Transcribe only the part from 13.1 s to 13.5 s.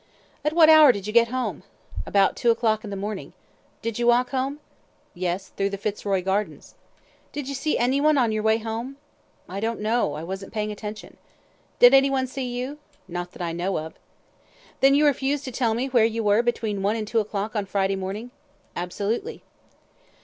that